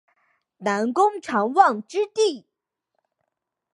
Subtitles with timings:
[0.57, 2.47] 南宫长万之弟。